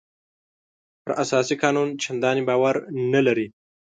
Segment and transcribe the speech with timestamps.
[1.03, 2.75] پر اساسي قانون چندانې باور
[3.11, 3.47] نه لري.